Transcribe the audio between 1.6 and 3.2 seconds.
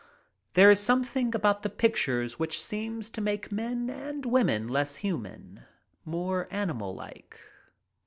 the pictures which seems